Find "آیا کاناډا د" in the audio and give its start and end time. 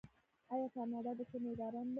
0.53-1.21